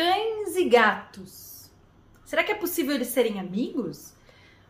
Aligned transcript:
Cães 0.00 0.56
e 0.56 0.64
gatos. 0.64 1.70
Será 2.24 2.42
que 2.42 2.50
é 2.50 2.54
possível 2.54 2.94
eles 2.94 3.08
serem 3.08 3.38
amigos? 3.38 4.14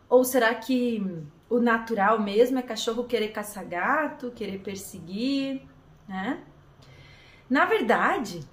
Ou 0.09 0.25
será 0.25 0.53
que 0.53 1.01
o 1.49 1.57
natural 1.57 2.19
mesmo 2.19 2.59
é 2.59 2.61
cachorro 2.61 3.05
querer 3.05 3.29
caçar 3.29 3.65
gato, 3.65 4.31
querer 4.31 4.59
perseguir, 4.59 5.65
né? 6.05 6.43
Na 7.49 7.63
verdade, 7.63 8.45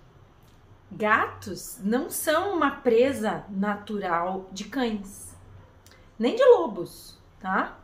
gatos 0.89 1.81
não 1.83 2.09
são 2.09 2.57
uma 2.57 2.71
presa 2.71 3.45
natural 3.51 4.49
de 4.53 4.67
cães, 4.67 5.37
nem 6.17 6.37
de 6.37 6.45
lobos, 6.45 7.21
tá? 7.41 7.77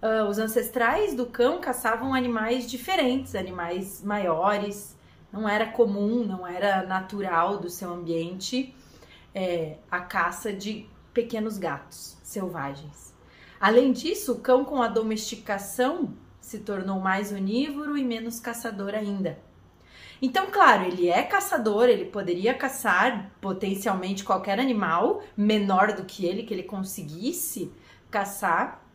Uh, 0.00 0.28
os 0.28 0.38
ancestrais 0.38 1.16
do 1.16 1.26
cão 1.26 1.60
caçavam 1.60 2.14
animais 2.14 2.70
diferentes, 2.70 3.34
animais 3.34 4.04
maiores. 4.04 4.95
Não 5.36 5.46
era 5.46 5.66
comum, 5.66 6.24
não 6.24 6.46
era 6.46 6.82
natural 6.86 7.58
do 7.58 7.68
seu 7.68 7.92
ambiente 7.92 8.74
é, 9.34 9.76
a 9.90 10.00
caça 10.00 10.50
de 10.50 10.88
pequenos 11.12 11.58
gatos 11.58 12.16
selvagens. 12.22 13.14
Além 13.60 13.92
disso, 13.92 14.32
o 14.32 14.40
cão 14.40 14.64
com 14.64 14.80
a 14.80 14.88
domesticação 14.88 16.14
se 16.40 16.60
tornou 16.60 17.00
mais 17.00 17.32
onívoro 17.32 17.98
e 17.98 18.04
menos 18.04 18.40
caçador 18.40 18.94
ainda. 18.94 19.38
Então, 20.22 20.50
claro, 20.50 20.84
ele 20.84 21.10
é 21.10 21.22
caçador, 21.22 21.90
ele 21.90 22.06
poderia 22.06 22.54
caçar 22.54 23.30
potencialmente 23.38 24.24
qualquer 24.24 24.58
animal 24.58 25.22
menor 25.36 25.92
do 25.92 26.04
que 26.04 26.24
ele, 26.24 26.44
que 26.44 26.54
ele 26.54 26.62
conseguisse 26.62 27.70
caçar, 28.10 28.85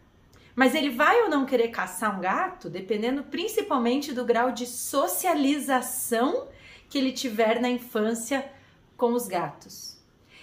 mas 0.56 0.76
ele 0.76 0.90
vai 0.90 1.24
ou 1.24 1.30
não 1.30 1.46
querer 1.46 1.70
caçar 1.70 2.18
um 2.18 2.22
gato, 2.22 2.70
dependendo 2.70 3.24
principalmente 3.24 4.14
do 4.14 4.26
grau 4.26 4.52
de 4.52 4.66
socialização 4.66 6.48
que 6.90 6.98
ele 6.98 7.12
tiver 7.12 7.62
na 7.62 7.70
infância 7.70 8.52
com 8.98 9.14
os 9.14 9.28
gatos. 9.28 9.98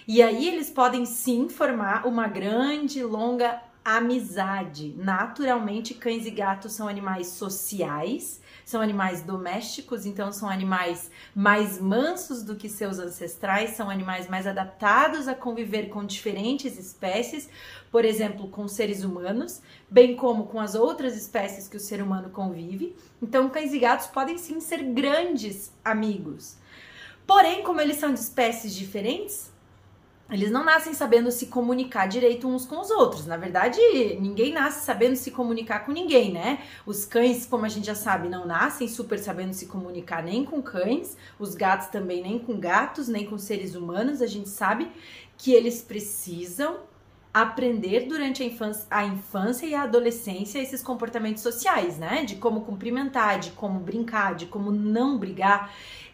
E 0.07 0.21
aí 0.23 0.47
eles 0.47 0.69
podem 0.69 1.05
sim 1.05 1.47
formar 1.47 2.07
uma 2.07 2.27
grande, 2.27 3.03
longa 3.03 3.61
amizade. 3.97 4.93
Naturalmente, 4.97 5.93
cães 5.93 6.25
e 6.25 6.31
gatos 6.31 6.73
são 6.73 6.87
animais 6.87 7.27
sociais, 7.27 8.41
são 8.65 8.81
animais 8.81 9.21
domésticos, 9.21 10.05
então 10.05 10.31
são 10.31 10.49
animais 10.49 11.09
mais 11.33 11.79
mansos 11.79 12.43
do 12.43 12.55
que 12.55 12.69
seus 12.69 12.99
ancestrais, 12.99 13.71
são 13.71 13.89
animais 13.89 14.27
mais 14.27 14.45
adaptados 14.45 15.27
a 15.27 15.33
conviver 15.33 15.89
com 15.89 16.05
diferentes 16.05 16.77
espécies, 16.77 17.49
por 17.91 18.05
exemplo, 18.05 18.47
com 18.47 18.67
seres 18.67 19.03
humanos, 19.03 19.61
bem 19.89 20.15
como 20.15 20.45
com 20.47 20.59
as 20.59 20.75
outras 20.75 21.15
espécies 21.15 21.67
que 21.67 21.77
o 21.77 21.79
ser 21.79 22.01
humano 22.01 22.29
convive. 22.29 22.95
Então, 23.21 23.49
cães 23.49 23.73
e 23.73 23.79
gatos 23.79 24.07
podem 24.07 24.37
sim 24.37 24.59
ser 24.59 24.83
grandes 24.83 25.71
amigos. 25.83 26.57
Porém, 27.25 27.63
como 27.63 27.79
eles 27.79 27.97
são 27.97 28.13
de 28.13 28.19
espécies 28.19 28.75
diferentes, 28.75 29.51
eles 30.31 30.51
não 30.51 30.63
nascem 30.63 30.93
sabendo 30.93 31.31
se 31.31 31.47
comunicar 31.47 32.07
direito 32.07 32.47
uns 32.47 32.65
com 32.65 32.79
os 32.79 32.91
outros. 32.91 33.25
Na 33.25 33.35
verdade, 33.35 33.79
ninguém 34.19 34.53
nasce 34.53 34.85
sabendo 34.85 35.15
se 35.15 35.31
comunicar 35.31 35.85
com 35.85 35.91
ninguém, 35.91 36.31
né? 36.31 36.63
Os 36.85 37.03
cães, 37.05 37.45
como 37.45 37.65
a 37.65 37.69
gente 37.69 37.87
já 37.87 37.95
sabe, 37.95 38.29
não 38.29 38.45
nascem 38.45 38.87
super 38.87 39.17
sabendo 39.17 39.53
se 39.53 39.65
comunicar 39.65 40.23
nem 40.23 40.45
com 40.45 40.61
cães, 40.61 41.17
os 41.39 41.55
gatos 41.55 41.87
também 41.87 42.21
nem 42.21 42.37
com 42.37 42.59
gatos, 42.59 43.07
nem 43.07 43.25
com 43.25 43.37
seres 43.37 43.73
humanos. 43.73 44.21
A 44.21 44.27
gente 44.27 44.49
sabe 44.49 44.91
que 45.35 45.51
eles 45.51 45.81
precisam 45.81 46.77
aprender 47.33 48.07
durante 48.07 48.41
a 48.41 48.45
infância, 48.45 48.87
a 48.89 49.05
infância 49.05 49.65
e 49.65 49.75
a 49.75 49.83
adolescência 49.83 50.59
esses 50.59 50.81
comportamentos 50.81 51.41
sociais, 51.41 51.97
né? 51.97 52.23
De 52.23 52.35
como 52.35 52.61
cumprimentar, 52.61 53.39
de 53.39 53.51
como 53.51 53.79
brincar, 53.79 54.35
de 54.35 54.45
como 54.45 54.71
não 54.71 55.17
brigar 55.17 55.71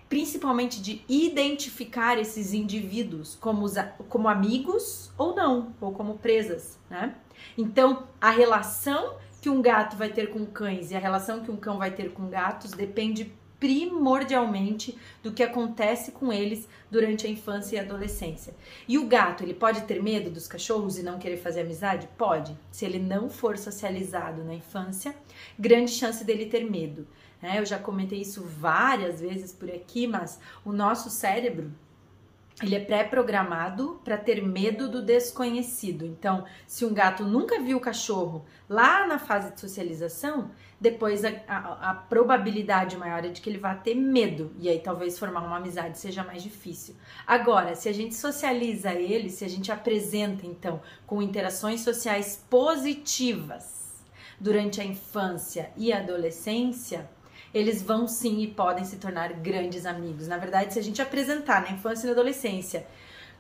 principalmente 0.10 0.82
de 0.82 1.02
identificar 1.08 2.18
esses 2.18 2.54
indivíduos 2.54 3.36
como, 3.36 3.66
como 4.10 4.28
amigos 4.28 5.12
ou 5.18 5.36
não, 5.36 5.74
ou 5.82 5.92
como 5.92 6.18
presas, 6.18 6.80
né? 6.90 7.16
Então, 7.58 8.08
a 8.20 8.30
relação 8.30 9.16
que 9.42 9.50
um 9.50 9.62
gato 9.62 9.96
vai 9.96 10.10
ter 10.10 10.32
com 10.32 10.46
cães 10.46 10.92
e 10.92 10.96
a 10.96 11.00
relação 11.00 11.42
que 11.42 11.52
um 11.52 11.58
cão 11.58 11.78
vai 11.78 11.92
ter 11.92 12.12
com 12.12 12.30
gatos 12.30 12.72
depende 12.72 13.32
primordialmente 13.60 14.98
do 15.24 15.32
que 15.32 15.44
acontece 15.44 16.12
com 16.12 16.32
eles 16.32 16.68
durante 16.90 17.26
a 17.26 17.30
infância 17.30 17.76
e 17.76 17.80
adolescência. 17.80 18.54
E 18.88 18.98
o 18.98 19.08
gato, 19.08 19.44
ele 19.44 19.54
pode 19.54 19.82
ter 19.82 20.02
medo 20.02 20.30
dos 20.30 20.48
cachorros 20.48 20.98
e 20.98 21.04
não 21.04 21.20
querer 21.20 21.38
fazer 21.38 21.62
amizade? 21.62 22.08
Pode. 22.18 22.58
Se 22.72 22.86
ele 22.86 23.00
não 23.00 23.30
for 23.30 23.58
socializado 23.58 24.44
na 24.44 24.54
infância, 24.54 25.16
grande 25.58 25.92
chance 25.92 26.24
dele 26.24 26.46
ter 26.46 26.70
medo. 26.70 27.08
Né? 27.42 27.60
Eu 27.60 27.66
já 27.66 27.78
comentei 27.78 28.22
isso 28.22 28.44
várias 28.44 29.20
vezes 29.20 29.52
por 29.54 29.70
aqui, 29.70 30.08
mas 30.08 30.40
o 30.64 30.72
nosso 30.72 31.10
cérebro 31.10 31.72
ele 32.64 32.76
é 32.76 32.80
pré-programado 32.80 34.00
para 34.04 34.18
ter 34.18 34.42
medo 34.42 34.90
do 34.90 35.02
desconhecido. 35.02 36.06
Então, 36.06 36.46
se 36.66 36.86
um 36.86 36.94
gato 36.94 37.24
nunca 37.26 37.60
viu 37.60 37.78
o 37.78 37.82
cachorro 37.82 38.46
lá 38.70 39.06
na 39.06 39.20
fase 39.20 39.52
de 39.54 39.60
socialização, 39.60 40.52
depois 40.80 41.26
a, 41.26 41.30
a, 41.48 41.92
a, 41.92 41.94
probabilidade 41.94 42.96
maior 42.96 43.26
é 43.26 43.30
de 43.30 43.42
que 43.42 43.50
ele 43.50 43.58
vá 43.58 43.76
ter 43.76 43.96
medo 43.96 44.54
e 44.60 44.70
aí 44.70 44.80
talvez 44.80 45.18
formar 45.18 45.42
uma 45.42 45.58
amizade 45.58 45.98
seja 45.98 46.24
mais 46.24 46.44
difícil. 46.44 46.96
Agora, 47.28 47.76
se 47.76 47.90
a 47.90 47.94
gente 47.94 48.16
socializa 48.16 48.94
ele, 48.94 49.30
se 49.30 49.44
a 49.44 49.50
gente 49.50 49.72
apresenta 49.72 50.46
então 50.46 50.82
com 51.06 51.22
interações 51.22 51.82
sociais 51.82 52.46
positivas 52.50 54.04
durante 54.40 54.80
a 54.80 54.86
infância 54.86 55.72
e 55.76 55.92
a 55.92 56.00
adolescência, 56.00 57.10
eles 57.56 57.82
vão 57.82 58.06
sim 58.06 58.42
e 58.42 58.48
podem 58.48 58.84
se 58.84 58.98
tornar 58.98 59.32
grandes 59.32 59.86
amigos. 59.86 60.28
Na 60.28 60.38
verdade, 60.38 60.74
se 60.74 60.80
a 60.80 60.84
gente 60.84 61.02
apresentar 61.02 61.62
na 61.62 61.72
infância 61.72 62.06
e 62.06 62.08
na 62.08 62.12
adolescência 62.12 62.86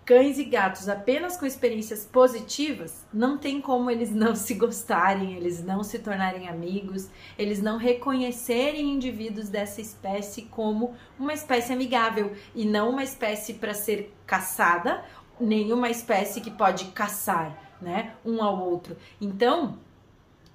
cães 0.06 0.38
e 0.38 0.46
gatos 0.46 0.88
apenas 0.88 1.36
com 1.36 1.46
experiências 1.46 2.06
positivas, 2.06 3.04
não 3.12 3.38
tem 3.38 3.60
como 3.60 3.92
eles 3.92 4.12
não 4.12 4.34
se 4.34 4.54
gostarem, 4.54 5.34
eles 5.34 5.62
não 5.62 5.84
se 5.84 6.00
tornarem 6.00 6.48
amigos, 6.48 7.10
eles 7.38 7.62
não 7.62 7.78
reconhecerem 7.78 8.94
indivíduos 8.94 9.50
dessa 9.50 9.82
espécie 9.82 10.44
como 10.44 10.96
uma 11.20 11.34
espécie 11.34 11.74
amigável 11.74 12.32
e 12.54 12.64
não 12.64 12.92
uma 12.92 13.04
espécie 13.04 13.56
para 13.56 13.74
ser 13.74 14.14
caçada, 14.26 15.04
nem 15.38 15.74
uma 15.74 15.90
espécie 15.90 16.40
que 16.40 16.52
pode 16.52 16.86
caçar, 16.86 17.76
né, 17.82 18.14
um 18.24 18.42
ao 18.42 18.64
outro. 18.64 18.96
Então, 19.20 19.78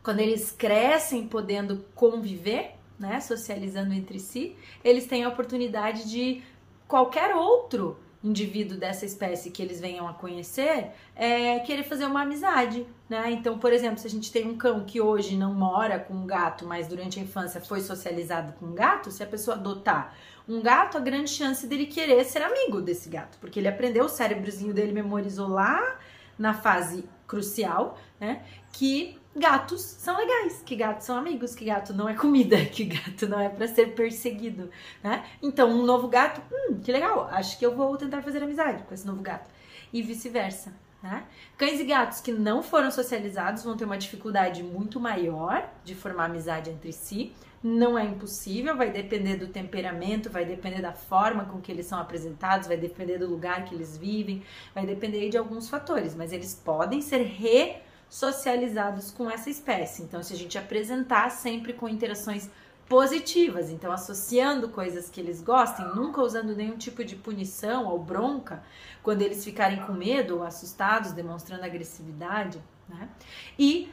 quando 0.03 0.21
eles 0.21 0.51
crescem 0.51 1.27
podendo 1.27 1.85
conviver, 1.95 2.80
né, 3.01 3.19
socializando 3.19 3.95
entre 3.95 4.21
si, 4.21 4.55
eles 4.85 5.07
têm 5.07 5.25
a 5.25 5.29
oportunidade 5.29 6.09
de 6.09 6.43
qualquer 6.87 7.35
outro 7.35 7.99
indivíduo 8.23 8.77
dessa 8.77 9.07
espécie 9.07 9.51
que 9.51 9.63
eles 9.63 9.81
venham 9.81 10.07
a 10.07 10.13
conhecer 10.13 10.91
é, 11.17 11.59
querer 11.61 11.85
fazer 11.85 12.05
uma 12.05 12.21
amizade, 12.21 12.87
né? 13.09 13.31
Então, 13.31 13.59
por 13.59 13.73
exemplo, 13.73 13.99
se 13.99 14.07
a 14.07 14.11
gente 14.11 14.31
tem 14.31 14.47
um 14.47 14.59
cão 14.59 14.85
que 14.85 15.01
hoje 15.01 15.37
não 15.37 15.55
mora 15.55 15.99
com 15.99 16.13
um 16.13 16.27
gato, 16.27 16.67
mas 16.67 16.87
durante 16.87 17.19
a 17.19 17.23
infância 17.23 17.63
foi 17.63 17.81
socializado 17.81 18.53
com 18.55 18.67
um 18.67 18.75
gato, 18.75 19.11
se 19.11 19.23
a 19.23 19.27
pessoa 19.27 19.57
adotar 19.57 20.15
um 20.47 20.61
gato, 20.61 20.99
a 20.99 21.01
grande 21.01 21.31
chance 21.31 21.67
dele 21.67 21.87
querer 21.87 22.23
ser 22.25 22.43
amigo 22.43 22.83
desse 22.83 23.09
gato, 23.09 23.39
porque 23.41 23.59
ele 23.59 23.69
aprendeu, 23.69 24.05
o 24.05 24.09
cérebrozinho 24.09 24.75
dele 24.75 24.93
memorizou 24.93 25.49
lá 25.49 25.99
na 26.39 26.53
fase 26.53 27.09
crucial, 27.31 27.97
né? 28.19 28.43
Que 28.73 29.17
gatos 29.37 29.83
são 29.83 30.17
legais, 30.19 30.63
que 30.67 30.75
gatos 30.75 31.07
são 31.07 31.17
amigos, 31.17 31.55
que 31.55 31.65
gato 31.65 31.95
não 31.95 32.09
é 32.09 32.15
comida, 32.15 32.57
que 32.67 32.85
gato 32.85 33.29
não 33.29 33.39
é 33.39 33.49
para 33.49 33.69
ser 33.69 33.95
perseguido, 33.95 34.69
né? 35.01 35.25
Então, 35.41 35.71
um 35.71 35.85
novo 35.85 36.09
gato, 36.09 36.43
hum, 36.53 36.81
que 36.81 36.91
legal, 36.91 37.29
acho 37.31 37.57
que 37.57 37.65
eu 37.65 37.77
vou 37.77 37.97
tentar 37.97 38.21
fazer 38.23 38.43
amizade 38.43 38.83
com 38.83 38.93
esse 38.93 39.07
novo 39.07 39.23
gato. 39.23 39.49
E 39.93 40.03
vice-versa, 40.03 40.75
né? 41.03 41.25
Cães 41.57 41.81
e 41.81 41.85
gatos 41.85 42.21
que 42.21 42.33
não 42.33 42.63
foram 42.63 42.91
socializados 42.91 43.65
vão 43.65 43.77
ter 43.77 43.85
uma 43.85 43.97
dificuldade 43.97 44.63
muito 44.63 45.01
maior 45.01 45.69
de 45.85 45.95
formar 45.95 46.27
amizade 46.27 46.71
entre 46.71 46.93
si. 46.93 47.33
Não 47.63 47.99
é 47.99 48.05
impossível, 48.05 48.77
vai 48.77 48.91
depender 48.91 49.37
do 49.37 49.47
temperamento, 49.47 50.31
vai 50.31 50.45
depender 50.45 50.81
da 50.81 50.93
forma 50.93 51.45
com 51.45 51.61
que 51.61 51.71
eles 51.71 51.87
são 51.87 51.99
apresentados, 51.99 52.67
vai 52.67 52.77
depender 52.77 53.19
do 53.19 53.29
lugar 53.29 53.65
que 53.65 53.75
eles 53.75 53.97
vivem, 53.97 54.43
vai 54.75 54.87
depender 54.87 55.29
de 55.29 55.37
alguns 55.37 55.69
fatores, 55.69 56.15
mas 56.15 56.33
eles 56.33 56.55
podem 56.55 57.03
ser 57.03 57.23
re 57.23 57.77
socializados 58.09 59.11
com 59.11 59.31
essa 59.31 59.49
espécie. 59.49 60.03
Então, 60.03 60.23
se 60.23 60.35
a 60.35 60.37
gente 60.37 60.59
apresentar 60.59 61.31
sempre 61.31 61.73
com 61.73 61.89
interações 61.89 62.51
positivas, 62.91 63.71
então 63.71 63.93
associando 63.93 64.69
coisas 64.69 65.09
que 65.09 65.21
eles 65.21 65.41
gostem, 65.41 65.87
nunca 65.95 66.21
usando 66.21 66.57
nenhum 66.57 66.77
tipo 66.77 67.05
de 67.05 67.15
punição 67.15 67.87
ou 67.87 68.01
bronca, 68.03 68.65
quando 69.01 69.23
eles 69.23 69.45
ficarem 69.45 69.81
com 69.87 69.93
medo 69.93 70.39
ou 70.39 70.43
assustados, 70.43 71.13
demonstrando 71.13 71.65
agressividade, 71.65 72.61
né? 72.89 73.09
E 73.57 73.93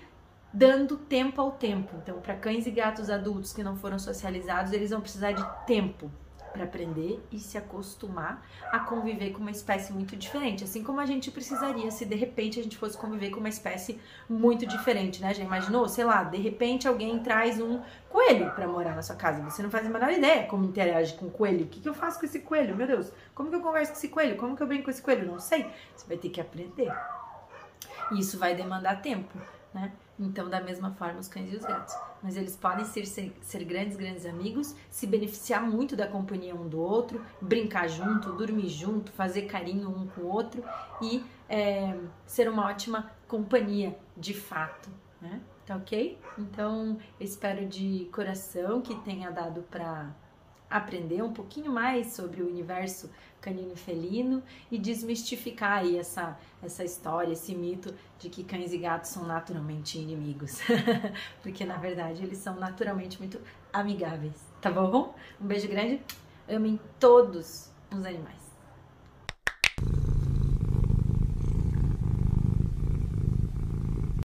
dando 0.52 0.98
tempo 0.98 1.40
ao 1.40 1.52
tempo. 1.52 1.96
Então, 2.02 2.20
para 2.20 2.36
cães 2.36 2.66
e 2.66 2.72
gatos 2.72 3.12
adultos 3.12 3.54
que 3.54 3.64
não 3.64 3.76
foram 3.76 4.00
socializados, 4.00 4.74
eles 4.74 4.90
vão 4.90 5.00
precisar 5.00 5.32
de 5.32 5.46
tempo 5.68 6.10
para 6.58 6.66
aprender 6.66 7.24
e 7.32 7.40
se 7.40 7.58
acostumar 7.58 8.44
a 8.72 8.80
conviver 8.80 9.32
com 9.32 9.40
uma 9.40 9.52
espécie 9.52 9.94
muito 9.94 10.16
diferente, 10.16 10.64
assim 10.64 10.84
como 10.84 11.00
a 11.00 11.06
gente 11.06 11.30
precisaria 11.30 11.92
se 11.92 12.04
de 12.04 12.16
repente 12.16 12.60
a 12.60 12.64
gente 12.64 12.76
fosse 12.76 12.98
conviver 12.98 13.30
com 13.30 13.40
uma 13.40 13.50
espécie 13.50 14.00
muito 14.28 14.66
diferente, 14.66 15.22
né? 15.22 15.34
Já 15.34 15.44
imaginou? 15.44 15.88
Sei 15.88 16.04
lá, 16.04 16.24
de 16.24 16.38
repente 16.38 16.88
alguém 16.88 17.20
traz 17.20 17.62
um 17.62 17.80
coelho 18.10 18.50
para 18.52 18.68
morar 18.68 18.96
na 18.96 19.04
sua 19.04 19.16
casa, 19.16 19.42
você 19.44 19.62
não 19.62 19.70
faz 19.70 19.86
a 19.86 19.90
menor 19.90 20.12
ideia 20.12 20.48
como 20.48 20.66
interage 20.66 21.14
com 21.14 21.28
o 21.28 21.32
coelho. 21.32 21.66
O 21.66 21.68
que, 21.68 21.80
que 21.80 21.88
eu 21.88 21.94
faço 21.94 22.20
com 22.20 22.26
esse 22.26 22.40
coelho? 22.40 22.76
Meu 22.76 22.88
Deus, 22.88 23.12
como 23.36 23.50
que 23.50 23.56
eu 23.56 23.62
converso 23.62 23.92
com 23.92 23.98
esse 23.98 24.10
coelho? 24.10 24.36
Como 24.36 24.56
que 24.56 24.64
eu 24.64 24.68
brinco 24.68 24.86
com 24.86 24.90
esse 24.90 25.02
coelho? 25.02 25.32
Não 25.32 25.40
sei. 25.40 25.70
Você 25.96 26.08
vai 26.08 26.18
ter 26.18 26.30
que 26.30 26.42
aprender. 26.42 26.92
E 28.12 28.20
isso 28.20 28.40
vai 28.40 28.56
demandar 28.56 29.02
tempo, 29.02 29.38
né? 29.74 29.92
Então, 30.20 30.50
da 30.50 30.60
mesma 30.60 30.92
forma, 30.92 31.20
os 31.20 31.28
cães 31.28 31.54
e 31.54 31.56
os 31.56 31.64
gatos. 31.64 31.96
Mas 32.24 32.36
eles 32.36 32.56
podem 32.56 32.84
ser, 32.86 33.06
ser, 33.06 33.32
ser, 33.42 33.64
grandes, 33.64 33.96
grandes 33.96 34.26
amigos, 34.26 34.76
se 34.90 35.06
beneficiar 35.06 35.62
muito 35.62 35.96
da 35.96 36.08
companhia 36.08 36.56
um 36.56 36.68
do 36.68 36.80
outro, 36.80 37.24
brincar 37.40 37.88
junto, 37.88 38.34
dormir 38.34 38.70
junto, 38.70 39.12
fazer 39.12 39.44
carinho 39.44 39.90
um 39.90 40.08
com 40.08 40.22
o 40.22 40.28
outro 40.28 40.64
e 41.02 41.24
é, 41.48 41.96
ser 42.26 42.50
uma 42.50 42.66
ótima 42.66 43.12
companhia 43.28 43.98
de 44.16 44.34
fato, 44.34 44.90
né? 45.22 45.40
Tá 45.66 45.76
ok? 45.76 46.18
Então, 46.38 46.98
espero 47.20 47.66
de 47.68 48.10
coração 48.12 48.82
que 48.82 48.96
tenha 49.02 49.30
dado 49.30 49.62
para 49.64 50.16
aprender 50.70 51.22
um 51.22 51.34
pouquinho 51.34 51.72
mais 51.72 52.14
sobre 52.14 52.42
o 52.42 52.48
universo 52.48 53.10
canino 53.40 53.76
felino 53.76 54.44
e 54.70 54.78
desmistificar 54.78 55.80
aí 55.80 55.98
essa, 55.98 56.38
essa 56.62 56.84
história, 56.84 57.32
esse 57.32 57.56
mito 57.56 57.94
de 58.20 58.30
que 58.30 58.44
cães 58.44 58.74
e 58.74 58.78
gatos 58.78 59.12
são 59.12 59.26
naturalmente 59.26 59.98
inimigos. 59.98 60.60
Porque 61.42 61.64
na 61.64 61.78
verdade 61.78 62.24
eles 62.24 62.40
são 62.40 62.56
naturalmente 62.56 63.20
muito 63.20 63.40
amigáveis, 63.72 64.36
tá 64.62 64.72
bom? 64.72 65.16
Um 65.40 65.46
beijo 65.46 65.68
grande, 65.68 66.02
amem 66.50 66.80
todos 67.00 67.72
os 67.92 68.06
animais. 68.06 68.47